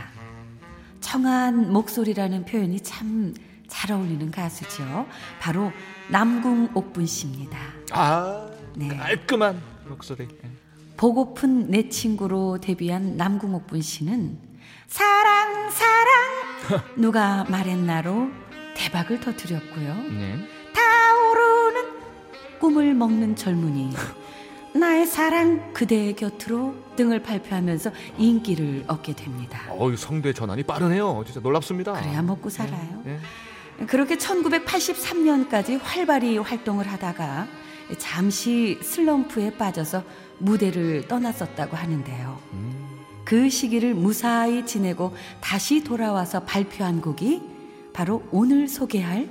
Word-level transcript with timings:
청한 1.16 1.71
목소리라는 1.71 2.44
표현이 2.44 2.81
참 2.81 3.33
잘 3.67 3.91
어울리는 3.91 4.30
가수죠. 4.31 5.08
바로 5.39 5.72
남궁 6.09 6.69
옥분 6.75 7.05
씨입니다. 7.05 7.57
아 7.91 8.47
네. 8.75 8.88
깔끔한 8.88 9.61
목소리. 9.88 10.27
네. 10.27 10.52
보고픈 10.97 11.69
내 11.69 11.89
친구로 11.89 12.59
데뷔한 12.61 13.17
남궁 13.17 13.53
옥분 13.55 13.81
씨는 13.81 14.38
사랑 14.88 15.69
사랑 15.72 16.83
누가 16.95 17.44
말했나로 17.45 18.29
대박을 18.75 19.19
터뜨렸고요. 19.19 19.95
네. 20.11 20.47
타오르는 20.73 21.94
꿈을 22.59 22.94
먹는 22.94 23.35
젊은이 23.35 23.91
나의 24.75 25.05
사랑 25.05 25.73
그대의 25.73 26.16
곁으로 26.16 26.75
등을 26.97 27.23
발표하면서 27.23 27.91
인기를 28.17 28.83
얻게 28.88 29.13
됩니다. 29.13 29.61
어유 29.72 29.95
성대 29.95 30.33
전환이 30.33 30.63
빠르네요. 30.63 31.23
진짜 31.25 31.39
놀랍습니다. 31.39 31.94
그래야 31.94 32.22
먹고 32.22 32.50
살아요. 32.50 33.01
네. 33.05 33.17
그렇게 33.88 34.17
1983년까지 34.17 35.79
활발히 35.81 36.38
활동을 36.38 36.88
하다가 36.88 37.47
잠시 37.97 38.77
슬럼프에 38.81 39.57
빠져서 39.57 40.03
무대를 40.39 41.07
떠났었다고 41.07 41.77
하는데요. 41.77 42.39
음. 42.53 42.85
그 43.23 43.50
시기를 43.50 43.94
무사히 43.94 44.66
지내고 44.66 45.16
다시 45.41 45.83
돌아와서 45.83 46.41
발표한 46.41 47.01
곡이 47.01 47.41
바로 47.94 48.23
오늘 48.31 48.67
소개할 48.67 49.29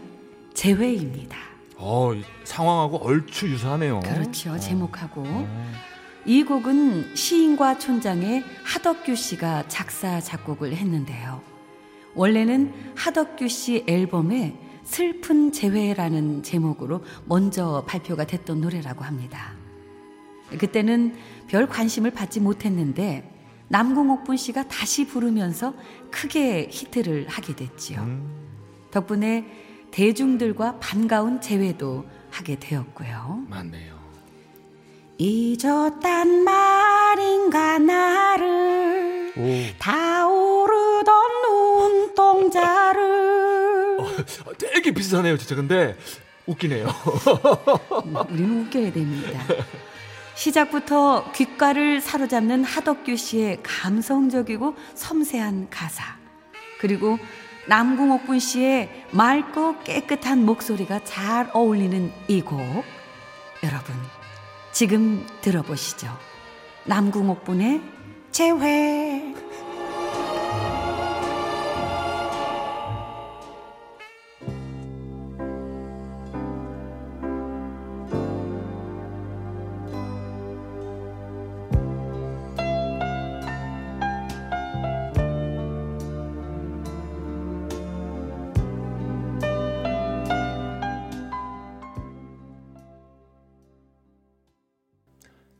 재회입니다. 0.54 1.53
어, 1.76 2.14
이 2.14 2.22
상황하고 2.44 2.98
얼추 2.98 3.48
유사하네요. 3.48 4.00
그렇죠. 4.00 4.58
제목하고. 4.58 5.22
어. 5.26 5.72
이 6.26 6.42
곡은 6.42 7.14
시인과 7.14 7.78
촌장의 7.78 8.44
하덕규 8.64 9.14
씨가 9.14 9.68
작사, 9.68 10.20
작곡을 10.20 10.74
했는데요. 10.74 11.42
원래는 12.14 12.72
하덕규 12.96 13.48
씨 13.48 13.84
앨범에 13.86 14.56
슬픈 14.84 15.52
재회라는 15.52 16.42
제목으로 16.42 17.02
먼저 17.26 17.84
발표가 17.86 18.24
됐던 18.24 18.60
노래라고 18.60 19.04
합니다. 19.04 19.54
그때는 20.58 21.14
별 21.48 21.66
관심을 21.66 22.10
받지 22.10 22.40
못했는데 22.40 23.30
남궁옥분 23.68 24.36
씨가 24.36 24.68
다시 24.68 25.06
부르면서 25.06 25.74
크게 26.10 26.68
히트를 26.70 27.26
하게 27.28 27.56
됐지요. 27.56 28.00
음. 28.00 28.30
덕분에 28.90 29.46
대중들과 29.94 30.80
반가운 30.80 31.40
재회도 31.40 32.04
하게 32.28 32.58
되었고요. 32.58 33.44
맞네요. 33.48 33.94
잊었단 35.18 36.42
말인가 36.42 37.78
나를 37.78 39.32
오. 39.36 39.78
타오르던 39.78 41.14
눈동자를 42.16 43.00
어, 44.00 44.52
되게 44.58 44.90
비슷하네요, 44.90 45.38
진짜. 45.38 45.54
근데 45.54 45.96
웃기네요. 46.46 46.88
음, 48.04 48.16
우리는 48.32 48.62
웃겨야 48.66 48.92
됩니다. 48.92 49.44
시작부터 50.34 51.30
귓가를 51.30 52.00
사로잡는 52.00 52.64
하덕규 52.64 53.14
씨의 53.14 53.60
감성적이고 53.62 54.74
섬세한 54.96 55.70
가사 55.70 56.16
그리고 56.80 57.16
남궁옥분 57.66 58.38
씨의 58.38 59.06
맑고 59.12 59.80
깨끗한 59.80 60.44
목소리가 60.44 61.00
잘 61.04 61.48
어울리는 61.52 62.12
이 62.28 62.40
곡 62.42 62.58
여러분 63.62 63.94
지금 64.72 65.26
들어보시죠. 65.40 66.08
남궁옥분의 66.84 67.80
재회 68.32 69.34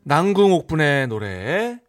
남궁옥분의 0.07 1.07
노래 1.07 1.79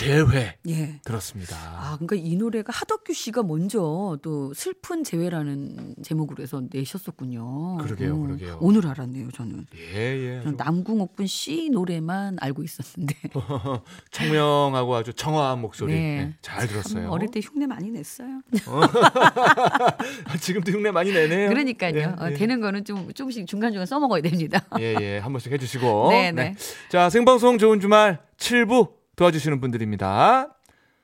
재회 0.00 0.56
예. 0.66 0.98
들었습니다. 1.04 1.56
아, 1.56 1.98
그러니까 2.00 2.16
이 2.16 2.34
노래가 2.36 2.72
하덕규 2.72 3.12
씨가 3.12 3.42
먼저 3.42 4.18
또 4.22 4.54
슬픈 4.54 5.04
재회라는 5.04 5.96
제목으로 6.02 6.42
해서 6.42 6.62
내셨었군요. 6.70 7.76
그러게요, 7.82 8.14
어, 8.14 8.18
그러게요. 8.18 8.58
오늘 8.62 8.86
알았네요, 8.86 9.30
저는. 9.32 9.66
예, 9.76 9.98
예. 9.98 10.40
저는 10.42 10.56
남궁옥분 10.56 11.26
씨 11.26 11.68
노래만 11.70 12.38
알고 12.40 12.62
있었는데. 12.62 13.14
청명하고 14.10 14.94
아주 14.94 15.12
청아한 15.12 15.60
목소리 15.60 15.92
네. 15.92 16.00
네, 16.00 16.34
잘 16.40 16.66
들었어요. 16.66 17.10
어릴 17.10 17.30
때 17.30 17.40
흉내 17.40 17.66
많이 17.66 17.90
냈어요. 17.90 18.40
지금도 20.40 20.72
흉내 20.72 20.92
많이 20.92 21.12
내네요. 21.12 21.50
그러니까요. 21.50 21.98
예, 21.98 22.04
어, 22.04 22.30
예. 22.30 22.34
되는 22.34 22.62
거는 22.62 22.86
좀 22.86 23.12
조금씩 23.12 23.46
중간중간 23.46 23.84
써먹어야 23.84 24.22
됩니다. 24.22 24.64
예, 24.78 24.96
예. 24.98 25.18
한 25.18 25.30
번씩 25.30 25.52
해주시고. 25.52 26.08
네, 26.10 26.32
네. 26.32 26.54
자, 26.88 27.10
생방송 27.10 27.58
좋은 27.58 27.80
주말 27.80 28.20
7부 28.38 28.99
도와주시는 29.20 29.60
분들입니다. 29.60 30.48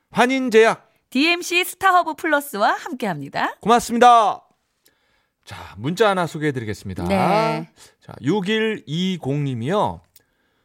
환인제약, 0.09 0.91
DMC 1.11 1.63
스타허브 1.63 2.15
플러스와 2.15 2.71
함께 2.71 3.05
합니다. 3.05 3.55
고맙습니다. 3.61 4.43
자, 5.45 5.75
문자 5.77 6.09
하나 6.09 6.25
소개해 6.25 6.51
드리겠습니다. 6.51 7.03
네. 7.03 7.69
자, 8.01 8.13
6120님이요. 8.23 9.99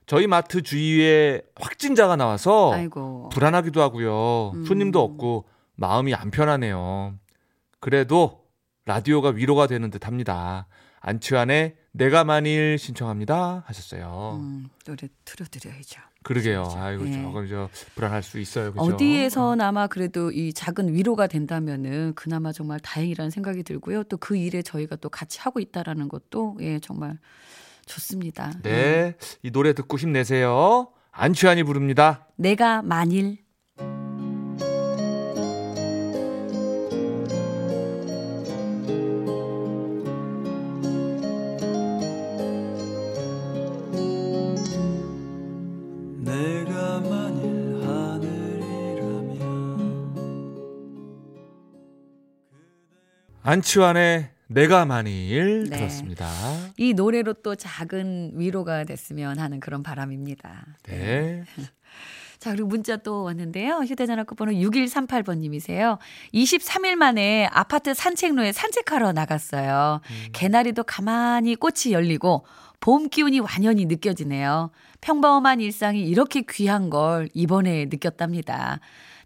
저희 0.06 0.26
마트 0.26 0.62
주위에 0.62 1.42
확진자가 1.56 2.16
나와서 2.16 2.72
아이고. 2.72 3.28
불안하기도 3.28 3.82
하고요. 3.82 4.52
음. 4.54 4.64
손님도 4.64 5.02
없고 5.02 5.46
마음이 5.74 6.14
안 6.14 6.30
편하네요. 6.30 7.18
그래도 7.80 8.46
라디오가 8.86 9.28
위로가 9.28 9.66
되는 9.66 9.90
듯 9.90 10.06
합니다. 10.06 10.66
안치환의 11.00 11.76
내가 11.92 12.24
만일 12.24 12.78
신청합니다 12.78 13.64
하셨어요. 13.66 14.38
음, 14.40 14.68
노래 14.86 15.08
틀어드려야죠. 15.24 16.00
그러게요. 16.22 16.72
아이고 16.76 17.06
예. 17.08 17.12
조금 17.20 17.48
저 17.48 17.68
불안할 17.94 18.22
수 18.22 18.38
있어요. 18.38 18.72
그죠? 18.72 18.84
어디에서나마 18.84 19.88
그래도 19.88 20.30
이 20.30 20.52
작은 20.52 20.94
위로가 20.94 21.26
된다면은 21.26 22.14
그나마 22.14 22.52
정말 22.52 22.80
다행이라는 22.80 23.30
생각이 23.30 23.62
들고요. 23.64 24.04
또 24.04 24.16
그 24.16 24.36
일에 24.36 24.62
저희가 24.62 24.96
또 24.96 25.08
같이 25.08 25.40
하고 25.40 25.58
있다라는 25.60 26.08
것도 26.08 26.56
예 26.60 26.78
정말 26.78 27.18
좋습니다. 27.86 28.52
예. 28.64 28.70
네, 28.70 29.14
이 29.42 29.50
노래 29.50 29.72
듣고 29.74 29.98
힘내세요. 29.98 30.88
안치환이 31.10 31.64
부릅니다. 31.64 32.26
내가 32.36 32.80
만일 32.82 33.38
안치환의 53.52 54.30
내가 54.46 54.86
만일 54.86 55.68
네. 55.68 55.76
들었습니다. 55.76 56.26
이 56.78 56.94
노래로 56.94 57.34
또 57.42 57.54
작은 57.54 58.32
위로가 58.36 58.84
됐으면 58.84 59.38
하는 59.38 59.60
그런 59.60 59.82
바람입니다. 59.82 60.64
네. 60.84 61.44
자, 62.38 62.50
그리고 62.52 62.68
문자 62.68 62.96
또 62.96 63.24
왔는데요. 63.24 63.80
휴대전화 63.80 64.24
끝번호 64.24 64.52
6138번님이세요. 64.52 65.98
23일 66.32 66.96
만에 66.96 67.46
아파트 67.52 67.92
산책로에 67.92 68.52
산책하러 68.52 69.12
나갔어요. 69.12 70.00
개나리도 70.32 70.84
가만히 70.84 71.54
꽃이 71.54 71.92
열리고 71.92 72.46
봄 72.80 73.10
기운이 73.10 73.40
완연히 73.40 73.84
느껴지네요. 73.84 74.70
평범한 75.02 75.60
일상이 75.60 76.02
이렇게 76.02 76.42
귀한 76.48 76.88
걸 76.88 77.28
이번에 77.34 77.84
느꼈답니다. 77.84 78.80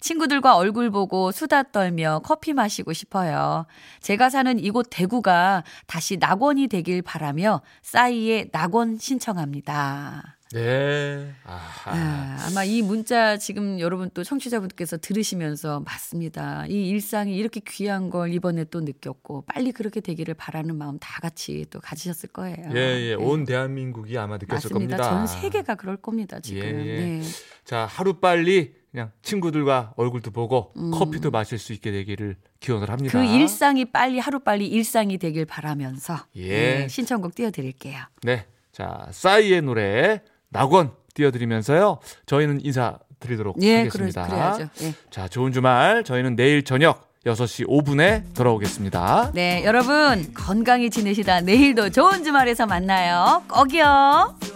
친구들과 0.07 0.57
얼굴 0.57 0.91
보고 0.91 1.33
수다 1.33 1.65
떨며 1.65 2.21
커피 2.25 2.53
마시고 2.53 2.93
싶어요. 2.93 3.67
제가 4.01 4.31
사는 4.31 4.57
이곳 4.61 4.87
대구가 4.89 5.65
다시 5.89 6.17
낙원이 6.17 6.69
되길 6.69 7.03
바라며 7.03 7.61
싸이의 7.83 8.51
낙원 8.53 8.99
신청합니다. 8.99 10.37
네. 10.53 11.35
아하. 11.45 11.91
아, 11.91 12.47
아마 12.47 12.63
이 12.63 12.81
문자 12.83 13.37
지금 13.37 13.81
여러분 13.81 14.09
또 14.15 14.23
청취자분께서 14.23 14.99
들으시면서 14.99 15.81
맞습니다. 15.81 16.67
이 16.69 16.89
일상이 16.89 17.37
이렇게 17.37 17.61
귀한 17.67 18.09
걸 18.11 18.33
이번에 18.33 18.63
또 18.65 18.81
느꼈고 18.81 19.43
빨리 19.47 19.73
그렇게 19.73 20.01
되기를 20.01 20.35
바라는 20.35 20.77
마음 20.77 21.01
다 21.01 21.19
같이 21.21 21.67
또 21.71 21.81
가지셨을 21.81 22.29
거예요. 22.29 22.57
예, 22.77 22.79
예. 22.79 23.09
네. 23.09 23.15
온 23.15 23.45
대한민국이 23.45 24.17
아마 24.19 24.39
느꼈을 24.39 24.71
맞습니다. 24.71 24.97
겁니다. 24.99 25.27
전 25.27 25.27
세계가 25.27 25.75
그럴 25.75 25.97
겁니다, 25.97 26.39
지금. 26.39 26.63
예, 26.63 26.87
예. 26.87 27.01
네. 27.01 27.23
자, 27.65 27.85
하루 27.85 28.21
빨리 28.21 28.73
그냥 28.97 29.11
친구들과 29.21 29.93
얼굴도 29.97 30.31
보고 30.31 30.73
커피도 30.95 31.31
마실 31.31 31.59
수 31.59 31.75
있게 31.75 31.91
되기를 31.91 32.37
기원을 32.61 32.89
합니다. 32.89 33.19
음. 33.19 33.27
그 33.27 33.31
일상이 33.31 33.85
빨리 33.85 34.19
하루 34.19 34.39
빨리 34.39 34.67
일상이 34.69 35.19
되길 35.19 35.45
바라면서 35.45 36.17
예. 36.37 36.49
네, 36.49 36.89
신청곡 36.89 37.35
띄워드릴게요. 37.35 37.99
네. 38.23 38.47
자, 38.73 39.07
싸이의 39.11 39.61
노래 39.61 40.23
낙원 40.49 40.93
띄워드리면서요. 41.13 41.99
저희는 42.25 42.65
인사드리도록 42.65 43.63
예, 43.63 43.81
하겠습니다. 43.81 44.23
그래, 44.23 44.35
그래야죠. 44.35 44.69
예. 44.81 44.95
자, 45.11 45.29
좋은 45.29 45.53
주말. 45.53 46.03
저희는 46.03 46.35
내일 46.35 46.65
저녁 46.65 47.07
6시 47.27 47.69
5분에 47.69 48.35
돌아오겠습니다. 48.35 49.33
네, 49.35 49.63
여러분 49.67 50.33
건강히 50.33 50.89
지내시다 50.89 51.43
내일도 51.43 51.91
좋은 51.91 52.25
주말에서 52.25 52.65
만나요. 52.65 53.43
꼭이요. 53.49 54.56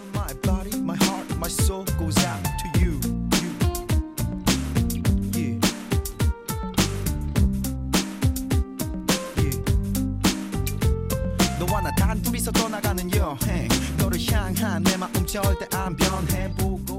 둘이서 12.40 12.52
떠나가는 12.52 13.14
여행 13.14 13.68
너를 13.98 14.18
향한 14.32 14.82
내 14.82 14.96
마음 14.96 15.26
절대 15.26 15.66
안 15.76 15.94
변해. 15.94 16.50
보고 16.56 16.89